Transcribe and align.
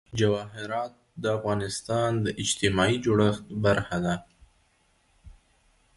جواهرات 0.19 0.93
د 1.21 1.23
افغانستان 1.37 2.11
د 2.25 2.27
اجتماعي 2.43 2.97
جوړښت 3.05 3.45
برخه 3.65 3.97
ده. 4.05 4.15